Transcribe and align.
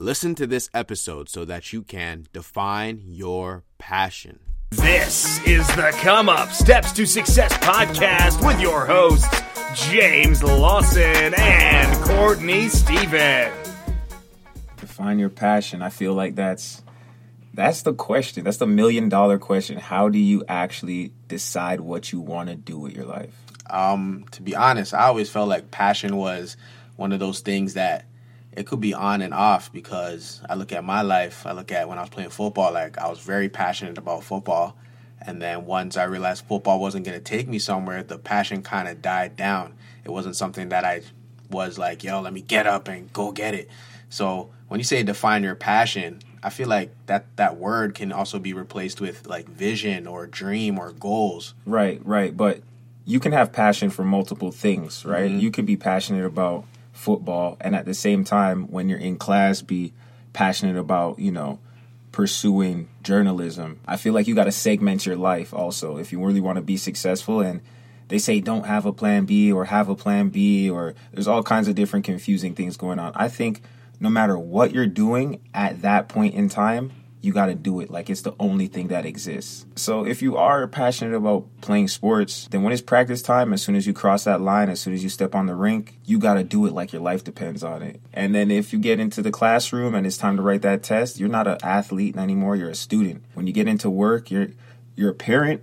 Listen 0.00 0.36
to 0.36 0.46
this 0.46 0.70
episode 0.72 1.28
so 1.28 1.44
that 1.44 1.72
you 1.72 1.82
can 1.82 2.28
define 2.32 3.02
your 3.08 3.64
passion. 3.78 4.38
This 4.70 5.44
is 5.44 5.66
the 5.74 5.90
Come 6.00 6.28
Up 6.28 6.52
Steps 6.52 6.92
to 6.92 7.04
Success 7.04 7.52
podcast 7.54 8.46
with 8.46 8.60
your 8.60 8.86
hosts, 8.86 9.26
James 9.90 10.40
Lawson 10.40 11.34
and 11.36 12.04
Courtney 12.04 12.68
Stephen. 12.68 13.52
Define 14.76 15.18
your 15.18 15.30
passion. 15.30 15.82
I 15.82 15.88
feel 15.88 16.14
like 16.14 16.36
that's 16.36 16.80
that's 17.52 17.82
the 17.82 17.92
question. 17.92 18.44
That's 18.44 18.58
the 18.58 18.68
million 18.68 19.08
dollar 19.08 19.36
question. 19.36 19.78
How 19.78 20.08
do 20.08 20.20
you 20.20 20.44
actually 20.46 21.12
decide 21.26 21.80
what 21.80 22.12
you 22.12 22.20
want 22.20 22.50
to 22.50 22.54
do 22.54 22.78
with 22.78 22.94
your 22.94 23.04
life? 23.04 23.34
Um, 23.68 24.26
to 24.30 24.42
be 24.42 24.54
honest, 24.54 24.94
I 24.94 25.06
always 25.06 25.28
felt 25.28 25.48
like 25.48 25.72
passion 25.72 26.14
was 26.14 26.56
one 26.94 27.10
of 27.10 27.18
those 27.18 27.40
things 27.40 27.74
that 27.74 28.04
it 28.52 28.66
could 28.66 28.80
be 28.80 28.94
on 28.94 29.22
and 29.22 29.34
off 29.34 29.72
because 29.72 30.40
I 30.48 30.54
look 30.54 30.72
at 30.72 30.84
my 30.84 31.02
life, 31.02 31.46
I 31.46 31.52
look 31.52 31.70
at 31.70 31.88
when 31.88 31.98
I 31.98 32.02
was 32.02 32.10
playing 32.10 32.30
football, 32.30 32.72
like 32.72 32.98
I 32.98 33.08
was 33.08 33.20
very 33.20 33.48
passionate 33.48 33.98
about 33.98 34.24
football. 34.24 34.76
And 35.20 35.42
then 35.42 35.66
once 35.66 35.96
I 35.96 36.04
realized 36.04 36.44
football 36.46 36.78
wasn't 36.80 37.04
going 37.04 37.18
to 37.18 37.24
take 37.24 37.48
me 37.48 37.58
somewhere, 37.58 38.02
the 38.02 38.18
passion 38.18 38.62
kind 38.62 38.88
of 38.88 39.02
died 39.02 39.36
down. 39.36 39.74
It 40.04 40.10
wasn't 40.10 40.36
something 40.36 40.70
that 40.70 40.84
I 40.84 41.02
was 41.50 41.78
like, 41.78 42.04
yo, 42.04 42.20
let 42.20 42.32
me 42.32 42.40
get 42.40 42.66
up 42.66 42.88
and 42.88 43.12
go 43.12 43.32
get 43.32 43.54
it. 43.54 43.68
So 44.10 44.50
when 44.68 44.80
you 44.80 44.84
say 44.84 45.02
define 45.02 45.42
your 45.42 45.54
passion, 45.54 46.20
I 46.42 46.50
feel 46.50 46.68
like 46.68 46.92
that 47.06 47.36
that 47.36 47.56
word 47.56 47.94
can 47.94 48.12
also 48.12 48.38
be 48.38 48.52
replaced 48.52 49.00
with 49.00 49.26
like 49.26 49.48
vision 49.48 50.06
or 50.06 50.26
dream 50.26 50.78
or 50.78 50.92
goals. 50.92 51.54
Right, 51.66 52.00
right. 52.04 52.36
But 52.36 52.62
you 53.04 53.20
can 53.20 53.32
have 53.32 53.52
passion 53.52 53.90
for 53.90 54.04
multiple 54.04 54.52
things, 54.52 55.04
right? 55.04 55.30
Mm-hmm. 55.30 55.40
You 55.40 55.50
can 55.50 55.64
be 55.64 55.76
passionate 55.76 56.24
about 56.24 56.64
football 56.98 57.56
and 57.60 57.76
at 57.76 57.86
the 57.86 57.94
same 57.94 58.24
time 58.24 58.64
when 58.70 58.88
you're 58.88 58.98
in 58.98 59.16
class 59.16 59.62
be 59.62 59.92
passionate 60.32 60.76
about, 60.76 61.18
you 61.18 61.30
know, 61.30 61.60
pursuing 62.10 62.88
journalism. 63.02 63.80
I 63.86 63.96
feel 63.96 64.12
like 64.12 64.26
you 64.26 64.34
got 64.34 64.44
to 64.44 64.52
segment 64.52 65.06
your 65.06 65.16
life 65.16 65.54
also 65.54 65.98
if 65.98 66.12
you 66.12 66.24
really 66.24 66.40
want 66.40 66.56
to 66.56 66.62
be 66.62 66.76
successful 66.76 67.40
and 67.40 67.60
they 68.08 68.18
say 68.18 68.40
don't 68.40 68.66
have 68.66 68.84
a 68.86 68.92
plan 68.92 69.26
B 69.26 69.52
or 69.52 69.66
have 69.66 69.88
a 69.88 69.94
plan 69.94 70.30
B 70.30 70.68
or 70.68 70.94
there's 71.12 71.28
all 71.28 71.42
kinds 71.42 71.68
of 71.68 71.76
different 71.76 72.04
confusing 72.04 72.54
things 72.54 72.76
going 72.76 72.98
on. 72.98 73.12
I 73.14 73.28
think 73.28 73.62
no 74.00 74.10
matter 74.10 74.38
what 74.38 74.72
you're 74.72 74.86
doing 74.86 75.40
at 75.54 75.82
that 75.82 76.08
point 76.08 76.34
in 76.34 76.48
time, 76.48 76.92
you 77.20 77.32
got 77.32 77.46
to 77.46 77.54
do 77.54 77.80
it 77.80 77.90
like 77.90 78.08
it's 78.08 78.22
the 78.22 78.34
only 78.38 78.68
thing 78.68 78.88
that 78.88 79.04
exists. 79.04 79.66
So 79.74 80.06
if 80.06 80.22
you 80.22 80.36
are 80.36 80.66
passionate 80.68 81.16
about 81.16 81.46
playing 81.60 81.88
sports, 81.88 82.48
then 82.50 82.62
when 82.62 82.72
it's 82.72 82.82
practice 82.82 83.22
time, 83.22 83.52
as 83.52 83.62
soon 83.62 83.74
as 83.74 83.86
you 83.86 83.92
cross 83.92 84.24
that 84.24 84.40
line, 84.40 84.68
as 84.68 84.80
soon 84.80 84.94
as 84.94 85.02
you 85.02 85.08
step 85.08 85.34
on 85.34 85.46
the 85.46 85.54
rink, 85.54 85.98
you 86.04 86.18
got 86.18 86.34
to 86.34 86.44
do 86.44 86.64
it 86.66 86.72
like 86.72 86.92
your 86.92 87.02
life 87.02 87.24
depends 87.24 87.64
on 87.64 87.82
it. 87.82 88.00
And 88.12 88.34
then 88.34 88.50
if 88.50 88.72
you 88.72 88.78
get 88.78 89.00
into 89.00 89.20
the 89.20 89.32
classroom 89.32 89.94
and 89.94 90.06
it's 90.06 90.16
time 90.16 90.36
to 90.36 90.42
write 90.42 90.62
that 90.62 90.82
test, 90.82 91.18
you're 91.18 91.28
not 91.28 91.48
an 91.48 91.58
athlete 91.62 92.16
anymore, 92.16 92.54
you're 92.54 92.70
a 92.70 92.74
student. 92.74 93.24
When 93.34 93.46
you 93.46 93.52
get 93.52 93.68
into 93.68 93.90
work, 93.90 94.30
you're 94.30 94.48
you're 94.94 95.10
a 95.10 95.14
parent, 95.14 95.62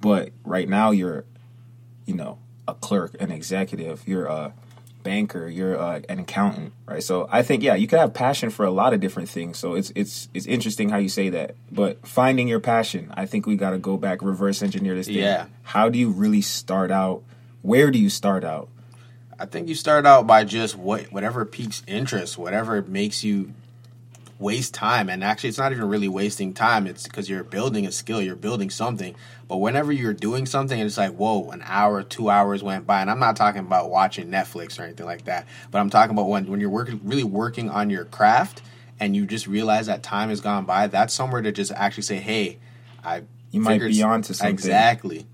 but 0.00 0.30
right 0.44 0.68
now 0.68 0.90
you're 0.90 1.24
you 2.06 2.14
know, 2.14 2.38
a 2.66 2.74
clerk, 2.74 3.16
an 3.20 3.30
executive, 3.30 4.06
you're 4.06 4.26
a 4.26 4.54
banker, 5.04 5.48
you're 5.48 5.78
uh, 5.78 6.00
an 6.08 6.18
accountant, 6.18 6.72
right? 6.86 7.02
So 7.02 7.28
I 7.30 7.44
think 7.44 7.62
yeah, 7.62 7.76
you 7.76 7.86
can 7.86 8.00
have 8.00 8.12
passion 8.12 8.50
for 8.50 8.64
a 8.64 8.70
lot 8.72 8.92
of 8.92 8.98
different 8.98 9.28
things. 9.28 9.58
So 9.58 9.74
it's 9.74 9.92
it's 9.94 10.28
it's 10.34 10.46
interesting 10.46 10.88
how 10.88 10.96
you 10.96 11.08
say 11.08 11.28
that. 11.28 11.54
But 11.70 12.04
finding 12.04 12.48
your 12.48 12.58
passion, 12.58 13.12
I 13.16 13.26
think 13.26 13.46
we 13.46 13.54
got 13.54 13.70
to 13.70 13.78
go 13.78 13.96
back 13.96 14.22
reverse 14.22 14.62
engineer 14.62 14.96
this 14.96 15.06
thing. 15.06 15.16
Yeah. 15.18 15.46
How 15.62 15.88
do 15.88 15.98
you 15.98 16.10
really 16.10 16.42
start 16.42 16.90
out? 16.90 17.22
Where 17.62 17.92
do 17.92 18.00
you 18.00 18.10
start 18.10 18.42
out? 18.42 18.68
I 19.38 19.46
think 19.46 19.68
you 19.68 19.74
start 19.76 20.06
out 20.06 20.26
by 20.26 20.44
just 20.44 20.76
what 20.76 21.12
whatever 21.12 21.44
piques 21.44 21.82
interest, 21.86 22.36
whatever 22.36 22.82
makes 22.82 23.22
you 23.22 23.52
waste 24.38 24.74
time. 24.74 25.08
And 25.08 25.22
actually, 25.22 25.50
it's 25.50 25.58
not 25.58 25.72
even 25.72 25.88
really 25.88 26.08
wasting 26.08 26.54
time. 26.54 26.86
It's 26.86 27.04
because 27.04 27.28
you're 27.28 27.44
building 27.44 27.86
a 27.86 27.92
skill, 27.92 28.20
you're 28.20 28.36
building 28.36 28.70
something. 28.70 29.14
But 29.48 29.58
whenever 29.58 29.92
you're 29.92 30.14
doing 30.14 30.46
something, 30.46 30.78
and 30.78 30.86
it's 30.86 30.98
like, 30.98 31.12
whoa, 31.12 31.50
an 31.50 31.62
hour, 31.64 32.02
two 32.02 32.30
hours 32.30 32.62
went 32.62 32.86
by, 32.86 33.00
and 33.00 33.10
I'm 33.10 33.18
not 33.18 33.36
talking 33.36 33.60
about 33.60 33.90
watching 33.90 34.28
Netflix 34.28 34.78
or 34.78 34.84
anything 34.84 35.06
like 35.06 35.24
that. 35.26 35.46
But 35.70 35.78
I'm 35.78 35.90
talking 35.90 36.16
about 36.16 36.28
when 36.28 36.46
when 36.46 36.60
you're 36.60 36.70
working 36.70 37.00
really 37.04 37.24
working 37.24 37.70
on 37.70 37.90
your 37.90 38.04
craft, 38.04 38.62
and 39.00 39.14
you 39.14 39.26
just 39.26 39.46
realize 39.46 39.86
that 39.86 40.02
time 40.02 40.28
has 40.28 40.40
gone 40.40 40.64
by. 40.64 40.86
That's 40.86 41.12
somewhere 41.12 41.42
to 41.42 41.52
just 41.52 41.72
actually 41.72 42.04
say, 42.04 42.16
hey, 42.16 42.58
I 43.04 43.22
You 43.50 43.60
might 43.60 43.80
be 43.80 44.02
onto 44.02 44.34
something. 44.34 44.52
Exactly. 44.52 45.26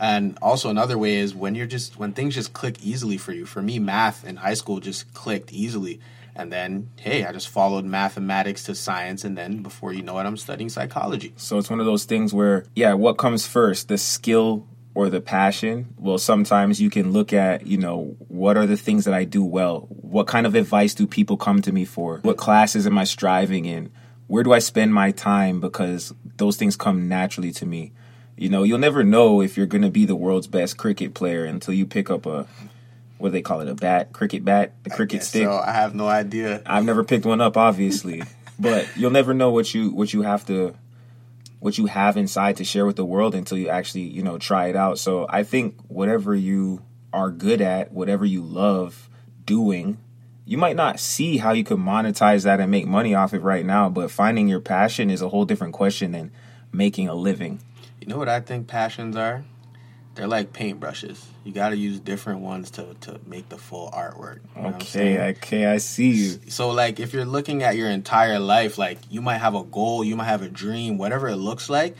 And 0.00 0.36
also 0.42 0.70
another 0.70 0.98
way 0.98 1.16
is 1.16 1.34
when 1.34 1.54
you're 1.54 1.66
just 1.66 1.98
when 1.98 2.12
things 2.12 2.34
just 2.34 2.52
click 2.52 2.82
easily 2.82 3.16
for 3.16 3.32
you. 3.32 3.46
For 3.46 3.62
me, 3.62 3.78
math 3.78 4.24
in 4.24 4.36
high 4.36 4.54
school 4.54 4.80
just 4.80 5.12
clicked 5.14 5.52
easily. 5.52 6.00
And 6.36 6.52
then, 6.52 6.90
hey, 6.98 7.24
I 7.24 7.32
just 7.32 7.48
followed 7.48 7.84
mathematics 7.84 8.64
to 8.64 8.74
science, 8.74 9.24
and 9.24 9.38
then 9.38 9.62
before 9.62 9.92
you 9.92 10.02
know 10.02 10.18
it, 10.18 10.24
I'm 10.24 10.36
studying 10.36 10.68
psychology. 10.68 11.32
So 11.36 11.58
it's 11.58 11.70
one 11.70 11.80
of 11.80 11.86
those 11.86 12.04
things 12.04 12.34
where, 12.34 12.66
yeah, 12.74 12.94
what 12.94 13.18
comes 13.18 13.46
first, 13.46 13.88
the 13.88 13.98
skill 13.98 14.66
or 14.94 15.10
the 15.10 15.20
passion? 15.20 15.94
Well, 15.98 16.18
sometimes 16.18 16.80
you 16.80 16.88
can 16.88 17.12
look 17.12 17.32
at, 17.32 17.66
you 17.66 17.78
know, 17.78 18.16
what 18.28 18.56
are 18.56 18.66
the 18.66 18.76
things 18.76 19.04
that 19.04 19.14
I 19.14 19.24
do 19.24 19.44
well? 19.44 19.86
What 19.88 20.26
kind 20.26 20.46
of 20.46 20.54
advice 20.54 20.94
do 20.94 21.06
people 21.06 21.36
come 21.36 21.60
to 21.62 21.72
me 21.72 21.84
for? 21.84 22.18
What 22.22 22.36
classes 22.36 22.86
am 22.86 22.96
I 22.96 23.04
striving 23.04 23.64
in? 23.64 23.90
Where 24.26 24.42
do 24.42 24.52
I 24.52 24.60
spend 24.60 24.94
my 24.94 25.10
time? 25.10 25.60
Because 25.60 26.14
those 26.36 26.56
things 26.56 26.76
come 26.76 27.08
naturally 27.08 27.50
to 27.52 27.66
me. 27.66 27.92
You 28.36 28.48
know, 28.48 28.62
you'll 28.62 28.78
never 28.78 29.04
know 29.04 29.40
if 29.40 29.56
you're 29.56 29.66
going 29.66 29.82
to 29.82 29.90
be 29.90 30.06
the 30.06 30.16
world's 30.16 30.46
best 30.46 30.76
cricket 30.76 31.14
player 31.14 31.44
until 31.44 31.74
you 31.74 31.86
pick 31.86 32.10
up 32.10 32.26
a, 32.26 32.46
what 33.24 33.30
do 33.30 33.32
they 33.32 33.42
call 33.42 33.62
it, 33.62 33.68
a 33.68 33.74
bat, 33.74 34.12
cricket 34.12 34.44
bat, 34.44 34.74
the 34.82 34.90
cricket 34.90 35.22
stick. 35.22 35.44
So 35.44 35.56
I 35.56 35.72
have 35.72 35.94
no 35.94 36.06
idea. 36.06 36.60
I've 36.66 36.84
never 36.84 37.02
picked 37.02 37.24
one 37.24 37.40
up, 37.40 37.56
obviously, 37.56 38.22
but 38.58 38.86
you'll 38.98 39.12
never 39.12 39.32
know 39.32 39.48
what 39.48 39.72
you 39.72 39.90
what 39.92 40.12
you 40.12 40.20
have 40.20 40.44
to 40.48 40.74
what 41.58 41.78
you 41.78 41.86
have 41.86 42.18
inside 42.18 42.58
to 42.58 42.64
share 42.64 42.84
with 42.84 42.96
the 42.96 43.04
world 43.04 43.34
until 43.34 43.56
you 43.56 43.70
actually 43.70 44.02
you 44.02 44.22
know 44.22 44.36
try 44.36 44.66
it 44.66 44.76
out. 44.76 44.98
So 44.98 45.24
I 45.30 45.42
think 45.42 45.80
whatever 45.88 46.34
you 46.34 46.82
are 47.14 47.30
good 47.30 47.62
at, 47.62 47.92
whatever 47.92 48.26
you 48.26 48.42
love 48.42 49.08
doing, 49.46 49.96
you 50.44 50.58
might 50.58 50.76
not 50.76 51.00
see 51.00 51.38
how 51.38 51.52
you 51.52 51.64
could 51.64 51.78
monetize 51.78 52.44
that 52.44 52.60
and 52.60 52.70
make 52.70 52.86
money 52.86 53.14
off 53.14 53.32
it 53.32 53.40
right 53.40 53.64
now, 53.64 53.88
but 53.88 54.10
finding 54.10 54.48
your 54.48 54.60
passion 54.60 55.08
is 55.08 55.22
a 55.22 55.30
whole 55.30 55.46
different 55.46 55.72
question 55.72 56.12
than 56.12 56.30
making 56.72 57.08
a 57.08 57.14
living. 57.14 57.60
You 58.02 58.06
know 58.06 58.18
what 58.18 58.28
I 58.28 58.40
think 58.40 58.66
passions 58.66 59.16
are? 59.16 59.44
They're 60.14 60.28
like 60.28 60.52
paintbrushes. 60.52 61.20
You 61.42 61.52
got 61.52 61.70
to 61.70 61.76
use 61.76 61.98
different 61.98 62.40
ones 62.40 62.70
to, 62.72 62.94
to 63.02 63.20
make 63.26 63.48
the 63.48 63.58
full 63.58 63.90
artwork. 63.90 64.40
You 64.56 64.62
know 64.62 64.68
what 64.68 64.74
I'm 64.74 64.80
saying? 64.82 65.18
Okay, 65.18 65.28
okay, 65.30 65.66
I 65.66 65.78
see 65.78 66.10
you. 66.10 66.38
So 66.48 66.70
like 66.70 67.00
if 67.00 67.12
you're 67.12 67.24
looking 67.24 67.62
at 67.62 67.76
your 67.76 67.88
entire 67.90 68.38
life, 68.38 68.78
like 68.78 68.98
you 69.10 69.20
might 69.20 69.38
have 69.38 69.54
a 69.54 69.64
goal, 69.64 70.04
you 70.04 70.14
might 70.14 70.26
have 70.26 70.42
a 70.42 70.48
dream, 70.48 70.98
whatever 70.98 71.28
it 71.28 71.36
looks 71.36 71.68
like, 71.68 71.96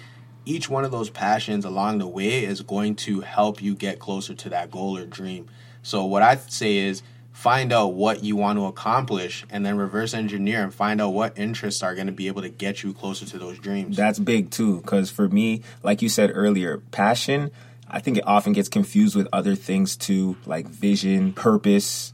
each 0.47 0.69
one 0.69 0.84
of 0.84 0.91
those 0.91 1.10
passions 1.10 1.64
along 1.64 1.98
the 1.98 2.06
way 2.06 2.44
is 2.44 2.60
going 2.60 2.94
to 2.97 3.22
help 3.22 3.62
you 3.62 3.75
get 3.75 3.98
closer 3.98 4.34
to 4.34 4.48
that 4.50 4.70
goal 4.70 4.96
or 4.96 5.06
dream. 5.06 5.48
So 5.82 6.04
what 6.04 6.22
I 6.22 6.36
say 6.36 6.76
is 6.76 7.02
find 7.32 7.72
out 7.72 7.94
what 7.94 8.22
you 8.22 8.36
want 8.36 8.58
to 8.58 8.66
accomplish 8.66 9.44
and 9.50 9.66
then 9.66 9.76
reverse 9.76 10.14
engineer 10.14 10.62
and 10.62 10.72
find 10.72 11.00
out 11.00 11.10
what 11.10 11.36
interests 11.36 11.82
are 11.82 11.94
going 11.94 12.06
to 12.06 12.12
be 12.12 12.28
able 12.28 12.42
to 12.42 12.48
get 12.48 12.82
you 12.82 12.92
closer 12.92 13.26
to 13.26 13.38
those 13.38 13.58
dreams. 13.58 13.96
That's 13.96 14.19
big 14.19 14.50
too, 14.50 14.81
because 14.82 15.10
for 15.10 15.28
me, 15.28 15.62
like 15.82 16.00
you 16.00 16.08
said 16.08 16.31
earlier, 16.32 16.78
passion, 16.92 17.50
I 17.94 18.00
think 18.00 18.19
it 18.19 18.27
often 18.27 18.53
gets 18.53 18.69
confused 18.69 19.15
with 19.15 19.28
other 19.32 19.55
things 19.55 19.97
too, 19.97 20.37
like 20.47 20.66
vision, 20.66 21.32
purpose, 21.32 22.12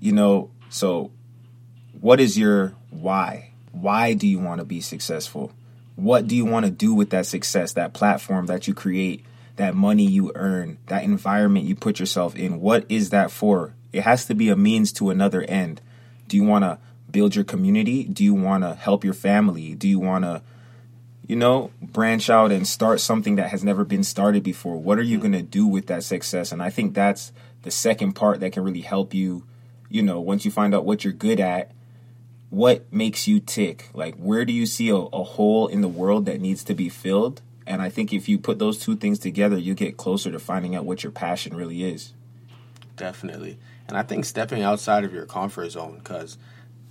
you 0.00 0.10
know. 0.10 0.50
So, 0.70 1.12
what 2.00 2.18
is 2.18 2.36
your 2.36 2.74
why? 2.90 3.52
Why 3.70 4.14
do 4.14 4.26
you 4.26 4.40
want 4.40 4.58
to 4.58 4.64
be 4.64 4.80
successful? 4.80 5.52
What 5.94 6.26
do 6.26 6.34
you 6.34 6.44
want 6.44 6.66
to 6.66 6.72
do 6.72 6.94
with 6.94 7.10
that 7.10 7.26
success, 7.26 7.74
that 7.74 7.92
platform 7.92 8.46
that 8.46 8.66
you 8.66 8.74
create, 8.74 9.24
that 9.54 9.76
money 9.76 10.04
you 10.04 10.32
earn, 10.34 10.78
that 10.86 11.04
environment 11.04 11.66
you 11.66 11.76
put 11.76 12.00
yourself 12.00 12.34
in? 12.34 12.60
What 12.60 12.84
is 12.88 13.10
that 13.10 13.30
for? 13.30 13.74
It 13.92 14.02
has 14.02 14.24
to 14.24 14.34
be 14.34 14.48
a 14.48 14.56
means 14.56 14.92
to 14.94 15.10
another 15.10 15.42
end. 15.42 15.80
Do 16.26 16.36
you 16.36 16.42
want 16.42 16.64
to 16.64 16.80
build 17.08 17.36
your 17.36 17.44
community? 17.44 18.02
Do 18.02 18.24
you 18.24 18.34
want 18.34 18.64
to 18.64 18.74
help 18.74 19.04
your 19.04 19.14
family? 19.14 19.76
Do 19.76 19.86
you 19.88 20.00
want 20.00 20.24
to 20.24 20.42
you 21.28 21.36
know, 21.36 21.70
branch 21.82 22.30
out 22.30 22.50
and 22.50 22.66
start 22.66 23.00
something 23.00 23.36
that 23.36 23.50
has 23.50 23.62
never 23.62 23.84
been 23.84 24.02
started 24.02 24.42
before. 24.42 24.78
What 24.78 24.98
are 24.98 25.02
you 25.02 25.18
mm-hmm. 25.18 25.32
going 25.32 25.44
to 25.44 25.48
do 25.48 25.66
with 25.66 25.86
that 25.86 26.02
success? 26.02 26.50
And 26.50 26.62
I 26.62 26.70
think 26.70 26.94
that's 26.94 27.32
the 27.62 27.70
second 27.70 28.14
part 28.14 28.40
that 28.40 28.52
can 28.52 28.64
really 28.64 28.80
help 28.80 29.12
you, 29.12 29.44
you 29.90 30.02
know, 30.02 30.20
once 30.20 30.46
you 30.46 30.50
find 30.50 30.74
out 30.74 30.86
what 30.86 31.04
you're 31.04 31.12
good 31.12 31.38
at, 31.38 31.70
what 32.48 32.90
makes 32.90 33.28
you 33.28 33.40
tick? 33.40 33.90
Like, 33.92 34.16
where 34.16 34.46
do 34.46 34.54
you 34.54 34.64
see 34.64 34.88
a, 34.88 34.94
a 34.94 35.22
hole 35.22 35.68
in 35.68 35.82
the 35.82 35.88
world 35.88 36.24
that 36.24 36.40
needs 36.40 36.64
to 36.64 36.74
be 36.74 36.88
filled? 36.88 37.42
And 37.66 37.82
I 37.82 37.90
think 37.90 38.14
if 38.14 38.26
you 38.26 38.38
put 38.38 38.58
those 38.58 38.78
two 38.78 38.96
things 38.96 39.18
together, 39.18 39.58
you 39.58 39.74
get 39.74 39.98
closer 39.98 40.32
to 40.32 40.38
finding 40.38 40.74
out 40.74 40.86
what 40.86 41.02
your 41.02 41.12
passion 41.12 41.54
really 41.54 41.84
is. 41.84 42.14
Definitely. 42.96 43.58
And 43.86 43.98
I 43.98 44.02
think 44.02 44.24
stepping 44.24 44.62
outside 44.62 45.04
of 45.04 45.12
your 45.12 45.26
comfort 45.26 45.70
zone 45.70 46.00
cuz 46.02 46.38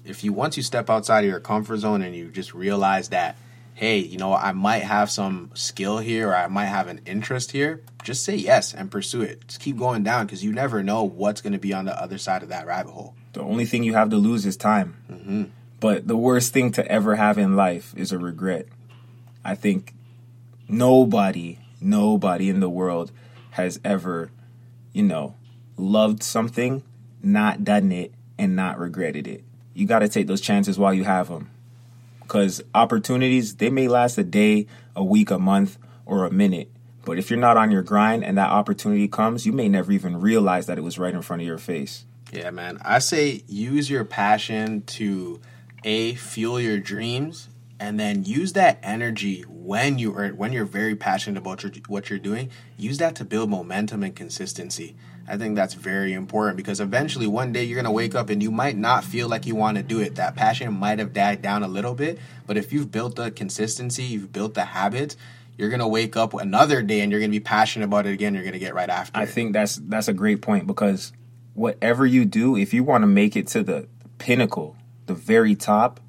if 0.05 0.23
you 0.23 0.31
once 0.31 0.57
you 0.57 0.63
step 0.63 0.91
outside 0.91 1.23
of 1.23 1.29
your 1.29 1.39
comfort 1.39 1.77
zone 1.77 2.03
and 2.03 2.15
you 2.15 2.29
just 2.29 2.53
realize 2.53 3.09
that 3.09 3.35
hey, 3.77 3.99
you 3.99 4.17
know, 4.17 4.33
I 4.33 4.53
might 4.53 4.81
have 4.81 5.11
some 5.11 5.51
skill 5.53 5.99
here 5.99 6.29
or 6.29 6.35
I 6.35 6.47
might 6.47 6.65
have 6.65 6.87
an 6.87 6.99
interest 7.05 7.51
here, 7.51 7.83
just 8.03 8.23
say 8.23 8.35
yes 8.35 8.73
and 8.73 8.89
pursue 8.89 9.21
it. 9.21 9.47
Just 9.47 9.61
keep 9.61 9.77
going 9.77 10.01
down 10.01 10.25
because 10.25 10.43
you 10.43 10.51
never 10.51 10.81
know 10.81 11.03
what's 11.03 11.41
going 11.41 11.53
to 11.53 11.59
be 11.59 11.73
on 11.73 11.85
the 11.85 12.01
other 12.01 12.17
side 12.17 12.41
of 12.41 12.49
that 12.49 12.65
rabbit 12.65 12.91
hole. 12.91 13.13
The 13.33 13.41
only 13.41 13.65
thing 13.65 13.83
you 13.83 13.93
have 13.93 14.09
to 14.09 14.17
lose 14.17 14.47
is 14.47 14.57
time. 14.57 14.97
Mm-hmm. 15.11 15.43
But 15.79 16.07
the 16.07 16.17
worst 16.17 16.53
thing 16.53 16.71
to 16.71 16.91
ever 16.91 17.17
have 17.17 17.37
in 17.37 17.55
life 17.55 17.93
is 17.95 18.11
a 18.11 18.17
regret. 18.17 18.65
I 19.45 19.53
think 19.53 19.93
nobody, 20.67 21.59
nobody 21.79 22.49
in 22.49 22.61
the 22.61 22.69
world 22.69 23.11
has 23.51 23.79
ever, 23.85 24.31
you 24.91 25.03
know, 25.03 25.35
loved 25.77 26.23
something, 26.23 26.81
not 27.21 27.63
done 27.63 27.91
it, 27.91 28.11
and 28.39 28.55
not 28.55 28.79
regretted 28.79 29.27
it. 29.27 29.43
You 29.75 29.85
got 29.85 29.99
to 29.99 30.09
take 30.09 30.25
those 30.25 30.41
chances 30.41 30.79
while 30.79 30.95
you 30.95 31.03
have 31.03 31.27
them. 31.27 31.51
Because 32.27 32.61
opportunities, 32.75 33.55
they 33.55 33.69
may 33.69 33.87
last 33.87 34.17
a 34.17 34.23
day, 34.23 34.67
a 34.95 35.03
week, 35.03 35.31
a 35.31 35.39
month, 35.39 35.77
or 36.05 36.25
a 36.25 36.31
minute. 36.31 36.69
But 37.05 37.17
if 37.17 37.29
you're 37.29 37.39
not 37.39 37.55
on 37.55 37.71
your 37.71 37.83
grind 37.83 38.25
and 38.25 38.37
that 38.37 38.49
opportunity 38.49 39.07
comes, 39.07 39.45
you 39.45 39.53
may 39.53 39.69
never 39.69 39.93
even 39.93 40.19
realize 40.19 40.65
that 40.65 40.77
it 40.77 40.81
was 40.81 40.99
right 40.99 41.13
in 41.13 41.21
front 41.21 41.41
of 41.41 41.47
your 41.47 41.57
face. 41.57 42.05
Yeah, 42.33 42.51
man. 42.51 42.79
I 42.83 42.99
say 42.99 43.43
use 43.47 43.89
your 43.89 44.03
passion 44.03 44.81
to 44.81 45.39
a 45.85 46.15
fuel 46.15 46.59
your 46.59 46.79
dreams 46.79 47.47
and 47.79 47.99
then 47.99 48.25
use 48.25 48.53
that 48.53 48.79
energy 48.83 49.43
when 49.47 49.97
you 49.99 50.15
are 50.17 50.29
when 50.29 50.51
you're 50.51 50.65
very 50.65 50.95
passionate 50.95 51.37
about 51.37 51.63
your, 51.63 51.71
what 51.87 52.09
you're 52.09 52.19
doing 52.19 52.49
use 52.77 52.97
that 52.97 53.15
to 53.15 53.23
build 53.23 53.49
momentum 53.49 54.03
and 54.03 54.15
consistency 54.15 54.95
i 55.27 55.37
think 55.37 55.55
that's 55.55 55.73
very 55.73 56.13
important 56.13 56.57
because 56.57 56.79
eventually 56.79 57.27
one 57.27 57.51
day 57.51 57.63
you're 57.63 57.75
going 57.75 57.85
to 57.85 57.91
wake 57.91 58.15
up 58.15 58.29
and 58.29 58.41
you 58.41 58.51
might 58.51 58.77
not 58.77 59.03
feel 59.03 59.27
like 59.27 59.45
you 59.45 59.55
want 59.55 59.77
to 59.77 59.83
do 59.83 59.99
it 59.99 60.15
that 60.15 60.35
passion 60.35 60.73
might 60.73 60.99
have 60.99 61.13
died 61.13 61.41
down 61.41 61.63
a 61.63 61.67
little 61.67 61.93
bit 61.93 62.19
but 62.45 62.57
if 62.57 62.71
you've 62.71 62.91
built 62.91 63.15
the 63.15 63.31
consistency 63.31 64.03
you've 64.03 64.31
built 64.31 64.53
the 64.53 64.65
habits 64.65 65.17
you're 65.57 65.69
going 65.69 65.79
to 65.79 65.87
wake 65.87 66.15
up 66.15 66.33
another 66.35 66.81
day 66.81 67.01
and 67.01 67.11
you're 67.11 67.19
going 67.19 67.31
to 67.31 67.39
be 67.39 67.43
passionate 67.43 67.85
about 67.85 68.05
it 68.05 68.11
again 68.11 68.33
you're 68.33 68.43
going 68.43 68.53
to 68.53 68.59
get 68.59 68.73
right 68.73 68.89
after 68.89 69.17
i 69.17 69.23
it. 69.23 69.29
think 69.29 69.53
that's 69.53 69.77
that's 69.87 70.07
a 70.07 70.13
great 70.13 70.41
point 70.41 70.67
because 70.67 71.13
whatever 71.53 72.05
you 72.05 72.25
do 72.25 72.55
if 72.55 72.73
you 72.73 72.83
want 72.83 73.01
to 73.01 73.07
make 73.07 73.35
it 73.35 73.47
to 73.47 73.63
the 73.63 73.87
pinnacle 74.17 74.75
the 75.05 75.13
very 75.13 75.55
top 75.55 75.99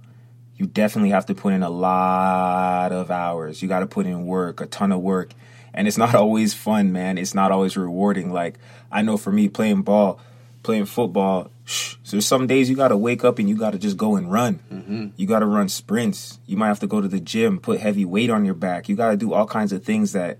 you 0.58 0.66
definitely 0.66 1.10
have 1.10 1.26
to 1.26 1.34
put 1.34 1.52
in 1.52 1.62
a 1.62 1.70
lot 1.70 2.90
of 2.92 3.10
hours. 3.12 3.62
You 3.62 3.68
got 3.68 3.80
to 3.80 3.86
put 3.86 4.06
in 4.06 4.26
work, 4.26 4.60
a 4.60 4.66
ton 4.66 4.90
of 4.90 5.00
work. 5.00 5.30
And 5.78 5.86
it's 5.86 5.96
not 5.96 6.14
always 6.16 6.52
fun, 6.52 6.92
man. 6.92 7.16
It's 7.16 7.34
not 7.34 7.52
always 7.52 7.76
rewarding. 7.76 8.32
Like, 8.32 8.58
I 8.90 9.02
know 9.02 9.16
for 9.16 9.30
me, 9.30 9.48
playing 9.48 9.82
ball, 9.82 10.20
playing 10.64 10.86
football, 10.86 11.52
shh, 11.64 11.94
so 12.02 12.18
some 12.18 12.48
days 12.48 12.68
you 12.68 12.74
got 12.74 12.88
to 12.88 12.96
wake 12.96 13.24
up 13.24 13.38
and 13.38 13.48
you 13.48 13.56
got 13.56 13.70
to 13.70 13.78
just 13.78 13.96
go 13.96 14.16
and 14.16 14.30
run. 14.30 14.60
Mm-hmm. 14.72 15.06
You 15.16 15.26
got 15.28 15.38
to 15.38 15.46
run 15.46 15.68
sprints. 15.68 16.40
You 16.46 16.56
might 16.56 16.66
have 16.66 16.80
to 16.80 16.88
go 16.88 17.00
to 17.00 17.06
the 17.06 17.20
gym, 17.20 17.60
put 17.60 17.78
heavy 17.78 18.04
weight 18.04 18.28
on 18.28 18.44
your 18.44 18.54
back. 18.54 18.88
You 18.88 18.96
got 18.96 19.12
to 19.12 19.16
do 19.16 19.32
all 19.32 19.46
kinds 19.46 19.72
of 19.72 19.84
things 19.84 20.12
that, 20.12 20.38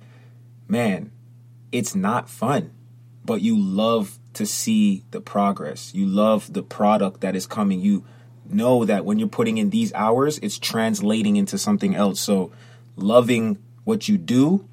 man, 0.67 1.12
it's 1.70 1.94
not 1.94 2.29
fun. 2.29 2.73
But 3.25 3.41
you 3.41 3.56
love 3.56 4.19
to 4.32 4.44
see 4.44 5.05
the 5.12 5.20
progress. 5.20 5.94
You 5.94 6.06
love 6.06 6.52
the 6.52 6.62
product 6.64 7.20
that 7.20 7.37
is 7.37 7.46
coming. 7.46 7.81
You 7.81 8.05
know 8.49 8.84
that 8.87 9.05
when 9.05 9.20
you're 9.20 9.29
putting 9.29 9.58
in 9.58 9.70
these 9.70 9.93
hours, 9.93 10.38
it's 10.38 10.58
translating 10.58 11.37
into 11.37 11.58
something 11.58 11.94
else. 11.94 12.19
So 12.19 12.50
loving 12.96 13.58
what 13.84 14.08
you 14.08 14.19
do 14.19 14.67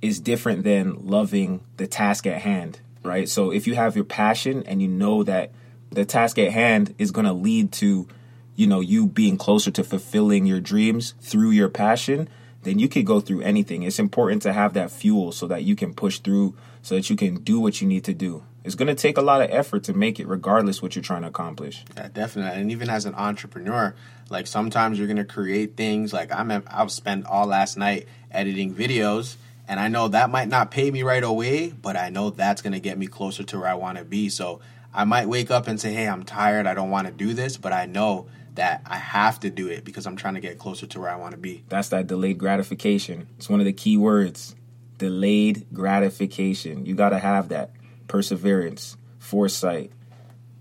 is 0.00 0.20
different 0.20 0.64
than 0.64 1.06
loving 1.06 1.60
the 1.76 1.86
task 1.86 2.26
at 2.26 2.42
hand, 2.42 2.80
right? 3.02 3.28
So 3.28 3.50
if 3.50 3.66
you 3.66 3.74
have 3.74 3.96
your 3.96 4.04
passion 4.04 4.62
and 4.66 4.80
you 4.80 4.88
know 4.88 5.22
that 5.24 5.50
the 5.90 6.04
task 6.04 6.38
at 6.38 6.52
hand 6.52 6.94
is 6.98 7.10
going 7.10 7.26
to 7.26 7.32
lead 7.32 7.72
to, 7.72 8.06
you 8.54 8.66
know, 8.66 8.80
you 8.80 9.06
being 9.06 9.36
closer 9.36 9.70
to 9.70 9.84
fulfilling 9.84 10.46
your 10.46 10.60
dreams 10.60 11.14
through 11.20 11.50
your 11.50 11.68
passion, 11.68 12.28
then 12.62 12.78
you 12.78 12.88
could 12.88 13.06
go 13.06 13.20
through 13.20 13.40
anything. 13.40 13.82
It's 13.82 13.98
important 13.98 14.42
to 14.42 14.52
have 14.52 14.74
that 14.74 14.90
fuel 14.90 15.32
so 15.32 15.46
that 15.46 15.64
you 15.64 15.76
can 15.76 15.94
push 15.94 16.18
through 16.18 16.54
so 16.82 16.94
that 16.94 17.10
you 17.10 17.16
can 17.16 17.36
do 17.42 17.60
what 17.60 17.80
you 17.80 17.88
need 17.88 18.04
to 18.04 18.14
do. 18.14 18.44
It's 18.64 18.74
going 18.74 18.88
to 18.88 18.94
take 18.94 19.16
a 19.16 19.22
lot 19.22 19.40
of 19.40 19.50
effort 19.50 19.84
to 19.84 19.94
make 19.94 20.20
it, 20.20 20.26
regardless 20.26 20.82
what 20.82 20.94
you're 20.94 21.02
trying 21.02 21.22
to 21.22 21.28
accomplish. 21.28 21.84
Yeah, 21.96 22.08
definitely. 22.08 22.60
And 22.60 22.70
even 22.70 22.90
as 22.90 23.06
an 23.06 23.14
entrepreneur, 23.14 23.94
like 24.30 24.46
sometimes 24.46 24.98
you're 24.98 25.06
going 25.06 25.16
to 25.16 25.24
create 25.24 25.76
things. 25.76 26.12
Like 26.12 26.32
I'm, 26.32 26.50
I've 26.66 26.92
spent 26.92 27.26
all 27.26 27.46
last 27.46 27.76
night 27.76 28.08
editing 28.30 28.74
videos, 28.74 29.36
and 29.68 29.78
I 29.78 29.88
know 29.88 30.08
that 30.08 30.30
might 30.30 30.48
not 30.48 30.70
pay 30.70 30.90
me 30.90 31.02
right 31.02 31.22
away, 31.22 31.68
but 31.68 31.96
I 31.96 32.08
know 32.08 32.30
that's 32.30 32.62
going 32.62 32.72
to 32.72 32.80
get 32.80 32.98
me 32.98 33.06
closer 33.06 33.44
to 33.44 33.58
where 33.58 33.68
I 33.68 33.74
want 33.74 33.98
to 33.98 34.04
be. 34.04 34.30
So 34.30 34.60
I 34.94 35.04
might 35.04 35.28
wake 35.28 35.50
up 35.50 35.68
and 35.68 35.78
say, 35.78 35.92
"Hey, 35.92 36.08
I'm 36.08 36.24
tired. 36.24 36.66
I 36.66 36.74
don't 36.74 36.90
want 36.90 37.06
to 37.06 37.12
do 37.12 37.34
this," 37.34 37.56
but 37.58 37.72
I 37.72 37.86
know 37.86 38.26
that 38.54 38.82
I 38.86 38.96
have 38.96 39.38
to 39.40 39.50
do 39.50 39.68
it 39.68 39.84
because 39.84 40.06
I'm 40.06 40.16
trying 40.16 40.34
to 40.34 40.40
get 40.40 40.58
closer 40.58 40.86
to 40.86 41.00
where 41.00 41.10
I 41.10 41.16
want 41.16 41.32
to 41.32 41.38
be. 41.38 41.64
That's 41.68 41.90
that 41.90 42.06
delayed 42.06 42.38
gratification. 42.38 43.28
It's 43.36 43.48
one 43.48 43.60
of 43.60 43.66
the 43.66 43.72
key 43.72 43.96
words. 43.96 44.56
Delayed 44.96 45.66
gratification. 45.72 46.84
You 46.84 46.94
got 46.94 47.10
to 47.10 47.20
have 47.20 47.50
that 47.50 47.70
perseverance, 48.08 48.96
foresight, 49.18 49.92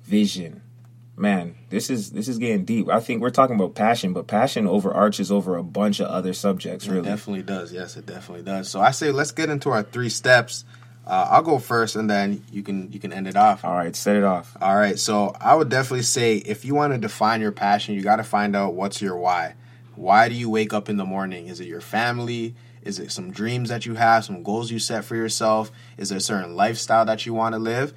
vision. 0.04 0.62
Man, 1.20 1.56
this 1.72 1.90
is 1.90 2.12
this 2.12 2.28
is 2.28 2.38
getting 2.38 2.64
deep. 2.64 2.90
I 2.90 3.00
think 3.00 3.22
we're 3.22 3.32
talking 3.32 3.56
about 3.56 3.74
passion, 3.74 4.14
but 4.14 4.28
passion 4.28 4.68
overarches 4.68 5.32
over 5.32 5.58
a 5.58 5.64
bunch 5.64 6.00
of 6.00 6.08
other 6.08 6.32
subjects. 6.32 6.88
Really, 6.88 7.00
it 7.00 7.12
definitely 7.12 7.42
does. 7.42 7.74
Yes, 7.74 7.98
it 7.98 8.06
definitely 8.06 8.44
does. 8.44 8.70
So 8.70 8.80
I 8.80 8.92
say 8.92 9.12
let's 9.12 9.32
get 9.32 9.50
into 9.50 9.72
our 9.72 9.82
three 9.82 10.10
steps. 10.10 10.64
Uh, 11.08 11.28
I'll 11.32 11.42
go 11.42 11.58
first, 11.58 11.96
and 11.96 12.08
then 12.08 12.44
you 12.52 12.62
can 12.62 12.92
you 12.92 13.00
can 13.00 13.12
end 13.12 13.28
it 13.28 13.36
off. 13.36 13.66
All 13.66 13.74
right, 13.74 13.96
set 13.96 14.16
it 14.16 14.24
off. 14.24 14.56
All 14.62 14.76
right. 14.76 15.00
So 15.00 15.36
I 15.42 15.56
would 15.56 15.70
definitely 15.70 16.04
say 16.04 16.36
if 16.36 16.64
you 16.64 16.76
want 16.76 16.94
to 16.94 17.00
define 17.00 17.42
your 17.42 17.52
passion, 17.52 17.96
you 17.96 18.04
got 18.04 18.18
to 18.18 18.24
find 18.24 18.56
out 18.56 18.76
what's 18.76 19.02
your 19.02 19.18
why. 19.18 19.56
Why 19.96 20.30
do 20.30 20.36
you 20.36 20.52
wake 20.52 20.72
up 20.72 20.88
in 20.88 20.98
the 20.98 21.06
morning? 21.06 21.48
Is 21.48 21.60
it 21.60 21.68
your 21.68 21.82
family? 21.82 22.54
Is 22.84 23.00
it 23.00 23.12
some 23.12 23.32
dreams 23.32 23.70
that 23.70 23.88
you 23.88 23.96
have, 23.96 24.24
some 24.24 24.44
goals 24.44 24.70
you 24.70 24.78
set 24.78 25.04
for 25.04 25.16
yourself? 25.16 25.72
Is 25.98 26.10
there 26.10 26.20
a 26.20 26.22
certain 26.22 26.56
lifestyle 26.56 27.06
that 27.06 27.26
you 27.26 27.34
want 27.34 27.54
to 27.54 27.60
live? 27.60 27.94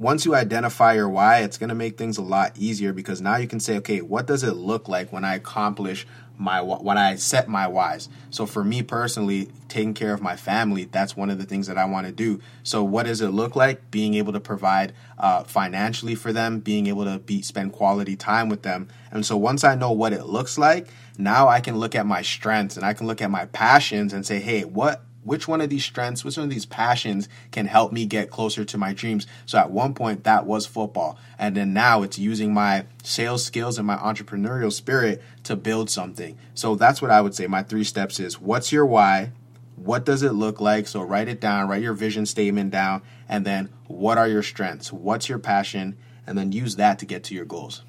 Once 0.00 0.24
you 0.24 0.34
identify 0.34 0.94
your 0.94 1.08
why, 1.08 1.40
it's 1.40 1.58
going 1.58 1.68
to 1.68 1.74
make 1.74 1.98
things 1.98 2.16
a 2.16 2.22
lot 2.22 2.56
easier 2.56 2.92
because 2.92 3.20
now 3.20 3.36
you 3.36 3.46
can 3.46 3.60
say, 3.60 3.76
okay, 3.76 4.00
what 4.00 4.26
does 4.26 4.42
it 4.42 4.54
look 4.54 4.88
like 4.88 5.12
when 5.12 5.24
I 5.24 5.34
accomplish 5.34 6.06
my 6.40 6.62
when 6.62 6.96
I 6.96 7.16
set 7.16 7.48
my 7.48 7.68
whys. 7.68 8.08
So 8.30 8.46
for 8.46 8.64
me 8.64 8.82
personally, 8.82 9.50
taking 9.68 9.92
care 9.92 10.14
of 10.14 10.22
my 10.22 10.36
family, 10.36 10.84
that's 10.84 11.14
one 11.14 11.28
of 11.28 11.38
the 11.38 11.44
things 11.44 11.66
that 11.66 11.76
I 11.76 11.84
want 11.84 12.06
to 12.06 12.12
do. 12.12 12.40
So 12.62 12.82
what 12.82 13.04
does 13.04 13.20
it 13.20 13.28
look 13.28 13.54
like? 13.54 13.90
Being 13.90 14.14
able 14.14 14.32
to 14.32 14.40
provide 14.40 14.94
uh, 15.18 15.44
financially 15.44 16.14
for 16.14 16.32
them, 16.32 16.60
being 16.60 16.86
able 16.86 17.04
to 17.04 17.18
be 17.18 17.42
spend 17.42 17.74
quality 17.74 18.16
time 18.16 18.48
with 18.48 18.62
them. 18.62 18.88
And 19.12 19.24
so 19.24 19.36
once 19.36 19.64
I 19.64 19.74
know 19.74 19.92
what 19.92 20.14
it 20.14 20.24
looks 20.24 20.56
like, 20.56 20.88
now 21.18 21.46
I 21.46 21.60
can 21.60 21.76
look 21.76 21.94
at 21.94 22.06
my 22.06 22.22
strengths 22.22 22.76
and 22.76 22.86
I 22.86 22.94
can 22.94 23.06
look 23.06 23.20
at 23.20 23.30
my 23.30 23.44
passions 23.44 24.14
and 24.14 24.24
say, 24.24 24.40
hey, 24.40 24.64
what 24.64 25.02
which 25.22 25.46
one 25.46 25.60
of 25.60 25.68
these 25.68 25.84
strengths, 25.84 26.24
which 26.24 26.36
one 26.36 26.44
of 26.44 26.50
these 26.50 26.66
passions 26.66 27.28
can 27.50 27.66
help 27.66 27.92
me 27.92 28.06
get 28.06 28.30
closer 28.30 28.64
to 28.64 28.78
my 28.78 28.92
dreams. 28.92 29.26
So 29.46 29.58
at 29.58 29.70
one 29.70 29.94
point 29.94 30.24
that 30.24 30.46
was 30.46 30.66
football. 30.66 31.18
And 31.38 31.56
then 31.56 31.72
now 31.72 32.02
it's 32.02 32.18
using 32.18 32.54
my 32.54 32.86
sales 33.02 33.44
skills 33.44 33.78
and 33.78 33.86
my 33.86 33.96
entrepreneurial 33.96 34.72
spirit 34.72 35.22
to 35.44 35.56
build 35.56 35.90
something. 35.90 36.38
So 36.54 36.74
that's 36.74 37.02
what 37.02 37.10
I 37.10 37.20
would 37.20 37.34
say. 37.34 37.46
My 37.46 37.62
three 37.62 37.84
steps 37.84 38.18
is 38.18 38.40
what's 38.40 38.72
your 38.72 38.86
why? 38.86 39.32
What 39.76 40.04
does 40.04 40.22
it 40.22 40.32
look 40.32 40.60
like? 40.60 40.86
So 40.86 41.02
write 41.02 41.28
it 41.28 41.40
down, 41.40 41.68
write 41.68 41.82
your 41.82 41.94
vision 41.94 42.26
statement 42.26 42.70
down, 42.70 43.02
and 43.28 43.46
then 43.46 43.70
what 43.86 44.18
are 44.18 44.28
your 44.28 44.42
strengths? 44.42 44.92
What's 44.92 45.28
your 45.28 45.38
passion? 45.38 45.96
And 46.26 46.36
then 46.36 46.52
use 46.52 46.76
that 46.76 46.98
to 47.00 47.06
get 47.06 47.24
to 47.24 47.34
your 47.34 47.46
goals. 47.46 47.82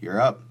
You're 0.00 0.20
up. 0.20 0.42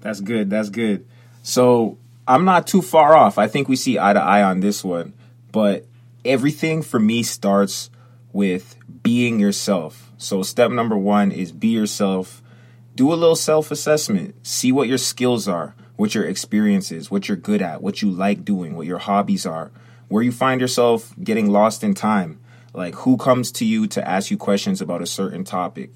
That's 0.00 0.20
good. 0.20 0.50
That's 0.50 0.70
good. 0.70 1.06
So 1.42 1.98
I'm 2.28 2.44
not 2.44 2.66
too 2.66 2.82
far 2.82 3.16
off. 3.16 3.38
I 3.38 3.48
think 3.48 3.70
we 3.70 3.76
see 3.76 3.98
eye 3.98 4.12
to 4.12 4.20
eye 4.20 4.42
on 4.42 4.60
this 4.60 4.84
one. 4.84 5.14
But 5.50 5.86
everything 6.26 6.82
for 6.82 7.00
me 7.00 7.22
starts 7.22 7.88
with 8.34 8.76
being 9.02 9.40
yourself. 9.40 10.12
So 10.18 10.42
step 10.42 10.70
number 10.70 10.96
one 10.96 11.32
is 11.32 11.52
be 11.52 11.68
yourself. 11.68 12.42
Do 12.94 13.10
a 13.10 13.16
little 13.16 13.34
self 13.34 13.70
assessment. 13.70 14.46
See 14.46 14.72
what 14.72 14.88
your 14.88 14.98
skills 14.98 15.48
are, 15.48 15.74
what 15.96 16.14
your 16.14 16.26
experiences, 16.26 17.10
what 17.10 17.28
you're 17.28 17.36
good 17.38 17.62
at, 17.62 17.80
what 17.80 18.02
you 18.02 18.10
like 18.10 18.44
doing, 18.44 18.76
what 18.76 18.86
your 18.86 18.98
hobbies 18.98 19.46
are, 19.46 19.70
where 20.08 20.22
you 20.22 20.30
find 20.30 20.60
yourself 20.60 21.14
getting 21.24 21.50
lost 21.50 21.82
in 21.82 21.94
time. 21.94 22.40
Like 22.74 22.94
who 22.96 23.16
comes 23.16 23.50
to 23.52 23.64
you 23.64 23.86
to 23.86 24.06
ask 24.06 24.30
you 24.30 24.36
questions 24.36 24.82
about 24.82 25.00
a 25.00 25.06
certain 25.06 25.44
topic. 25.44 25.92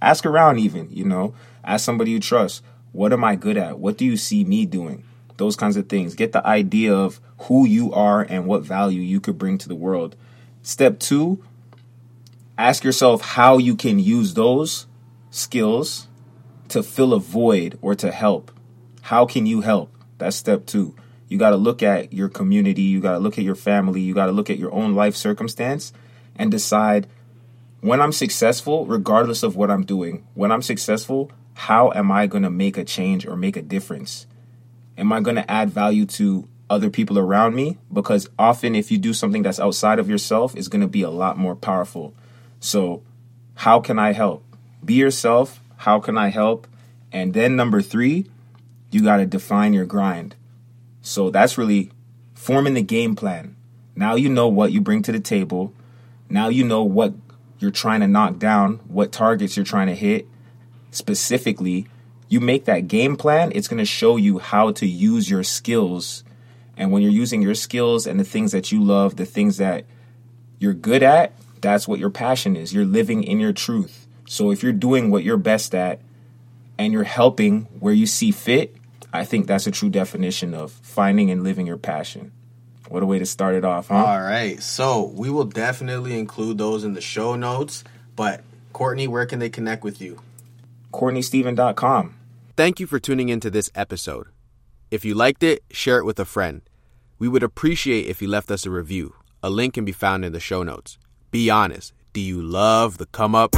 Ask 0.00 0.26
around, 0.26 0.58
even, 0.58 0.90
you 0.90 1.04
know, 1.04 1.34
ask 1.62 1.84
somebody 1.84 2.10
you 2.10 2.18
trust. 2.18 2.64
What 2.90 3.12
am 3.12 3.22
I 3.22 3.36
good 3.36 3.56
at? 3.56 3.78
What 3.78 3.96
do 3.96 4.04
you 4.04 4.16
see 4.16 4.42
me 4.42 4.66
doing? 4.66 5.04
Those 5.36 5.56
kinds 5.56 5.76
of 5.76 5.88
things. 5.88 6.14
Get 6.14 6.32
the 6.32 6.46
idea 6.46 6.94
of 6.94 7.20
who 7.42 7.66
you 7.66 7.92
are 7.92 8.22
and 8.22 8.46
what 8.46 8.62
value 8.62 9.00
you 9.00 9.20
could 9.20 9.38
bring 9.38 9.58
to 9.58 9.68
the 9.68 9.74
world. 9.74 10.16
Step 10.62 10.98
two, 10.98 11.42
ask 12.56 12.84
yourself 12.84 13.22
how 13.22 13.58
you 13.58 13.74
can 13.74 13.98
use 13.98 14.34
those 14.34 14.86
skills 15.30 16.08
to 16.68 16.82
fill 16.82 17.12
a 17.12 17.20
void 17.20 17.78
or 17.82 17.94
to 17.94 18.10
help. 18.10 18.50
How 19.02 19.26
can 19.26 19.46
you 19.46 19.62
help? 19.62 19.94
That's 20.18 20.36
step 20.36 20.66
two. 20.66 20.94
You 21.28 21.38
got 21.38 21.50
to 21.50 21.56
look 21.56 21.82
at 21.82 22.12
your 22.12 22.28
community, 22.28 22.82
you 22.82 23.00
got 23.00 23.12
to 23.12 23.18
look 23.18 23.38
at 23.38 23.44
your 23.44 23.54
family, 23.54 24.00
you 24.00 24.14
got 24.14 24.26
to 24.26 24.32
look 24.32 24.50
at 24.50 24.58
your 24.58 24.72
own 24.72 24.94
life 24.94 25.16
circumstance 25.16 25.92
and 26.36 26.50
decide 26.50 27.08
when 27.80 28.00
I'm 28.00 28.12
successful, 28.12 28.86
regardless 28.86 29.42
of 29.42 29.56
what 29.56 29.70
I'm 29.70 29.84
doing, 29.84 30.24
when 30.34 30.52
I'm 30.52 30.62
successful, 30.62 31.32
how 31.54 31.90
am 31.92 32.12
I 32.12 32.26
going 32.26 32.44
to 32.44 32.50
make 32.50 32.76
a 32.76 32.84
change 32.84 33.26
or 33.26 33.36
make 33.36 33.56
a 33.56 33.62
difference? 33.62 34.26
Am 34.96 35.12
I 35.12 35.20
going 35.20 35.36
to 35.36 35.50
add 35.50 35.70
value 35.70 36.06
to 36.06 36.48
other 36.70 36.90
people 36.90 37.18
around 37.18 37.54
me? 37.54 37.78
Because 37.92 38.28
often, 38.38 38.74
if 38.74 38.90
you 38.90 38.98
do 38.98 39.12
something 39.12 39.42
that's 39.42 39.60
outside 39.60 39.98
of 39.98 40.08
yourself, 40.08 40.56
it's 40.56 40.68
going 40.68 40.82
to 40.82 40.88
be 40.88 41.02
a 41.02 41.10
lot 41.10 41.38
more 41.38 41.56
powerful. 41.56 42.14
So, 42.60 43.02
how 43.56 43.80
can 43.80 43.98
I 43.98 44.12
help? 44.12 44.44
Be 44.84 44.94
yourself. 44.94 45.60
How 45.76 46.00
can 46.00 46.16
I 46.16 46.28
help? 46.28 46.66
And 47.12 47.34
then 47.34 47.56
number 47.56 47.82
three, 47.82 48.26
you 48.90 49.02
got 49.02 49.18
to 49.18 49.26
define 49.26 49.72
your 49.72 49.86
grind. 49.86 50.36
So 51.02 51.30
that's 51.30 51.58
really 51.58 51.90
forming 52.34 52.74
the 52.74 52.82
game 52.82 53.16
plan. 53.16 53.56
Now 53.94 54.14
you 54.14 54.28
know 54.28 54.48
what 54.48 54.72
you 54.72 54.80
bring 54.80 55.02
to 55.02 55.12
the 55.12 55.20
table. 55.20 55.74
Now 56.28 56.48
you 56.48 56.64
know 56.64 56.84
what 56.84 57.14
you're 57.58 57.70
trying 57.70 58.00
to 58.00 58.08
knock 58.08 58.38
down, 58.38 58.76
what 58.88 59.12
targets 59.12 59.56
you're 59.56 59.66
trying 59.66 59.88
to 59.88 59.94
hit 59.94 60.26
specifically. 60.90 61.88
You 62.32 62.40
make 62.40 62.64
that 62.64 62.88
game 62.88 63.18
plan, 63.18 63.52
it's 63.54 63.68
going 63.68 63.76
to 63.76 63.84
show 63.84 64.16
you 64.16 64.38
how 64.38 64.72
to 64.72 64.86
use 64.86 65.28
your 65.28 65.42
skills. 65.42 66.24
And 66.78 66.90
when 66.90 67.02
you're 67.02 67.12
using 67.12 67.42
your 67.42 67.54
skills 67.54 68.06
and 68.06 68.18
the 68.18 68.24
things 68.24 68.52
that 68.52 68.72
you 68.72 68.82
love, 68.82 69.16
the 69.16 69.26
things 69.26 69.58
that 69.58 69.84
you're 70.58 70.72
good 70.72 71.02
at, 71.02 71.34
that's 71.60 71.86
what 71.86 71.98
your 71.98 72.08
passion 72.08 72.56
is. 72.56 72.72
You're 72.72 72.86
living 72.86 73.22
in 73.22 73.38
your 73.38 73.52
truth. 73.52 74.06
So 74.26 74.50
if 74.50 74.62
you're 74.62 74.72
doing 74.72 75.10
what 75.10 75.24
you're 75.24 75.36
best 75.36 75.74
at 75.74 76.00
and 76.78 76.90
you're 76.90 77.02
helping 77.02 77.64
where 77.80 77.92
you 77.92 78.06
see 78.06 78.30
fit, 78.30 78.74
I 79.12 79.26
think 79.26 79.46
that's 79.46 79.66
a 79.66 79.70
true 79.70 79.90
definition 79.90 80.54
of 80.54 80.72
finding 80.72 81.30
and 81.30 81.44
living 81.44 81.66
your 81.66 81.76
passion. 81.76 82.32
What 82.88 83.02
a 83.02 83.06
way 83.06 83.18
to 83.18 83.26
start 83.26 83.56
it 83.56 83.64
off, 83.66 83.88
huh? 83.88 84.06
All 84.06 84.22
right. 84.22 84.62
So 84.62 85.02
we 85.04 85.28
will 85.28 85.44
definitely 85.44 86.18
include 86.18 86.56
those 86.56 86.82
in 86.82 86.94
the 86.94 87.02
show 87.02 87.36
notes. 87.36 87.84
But 88.16 88.42
Courtney, 88.72 89.06
where 89.06 89.26
can 89.26 89.38
they 89.38 89.50
connect 89.50 89.84
with 89.84 90.00
you? 90.00 90.22
CourtneyStephen.com. 90.94 92.14
Thank 92.54 92.80
you 92.80 92.86
for 92.86 93.00
tuning 93.00 93.30
into 93.30 93.48
this 93.48 93.70
episode. 93.74 94.26
If 94.90 95.06
you 95.06 95.14
liked 95.14 95.42
it, 95.42 95.62
share 95.70 95.96
it 95.96 96.04
with 96.04 96.20
a 96.20 96.26
friend. 96.26 96.60
We 97.18 97.26
would 97.26 97.42
appreciate 97.42 98.08
if 98.08 98.20
you 98.20 98.28
left 98.28 98.50
us 98.50 98.66
a 98.66 98.70
review. 98.70 99.14
A 99.42 99.48
link 99.48 99.72
can 99.72 99.86
be 99.86 99.92
found 99.92 100.22
in 100.22 100.32
the 100.32 100.40
show 100.40 100.62
notes. 100.62 100.98
Be 101.30 101.48
honest. 101.48 101.94
Do 102.12 102.20
you 102.20 102.42
love 102.42 102.98
the 102.98 103.06
come 103.06 103.34
up? 103.34 103.56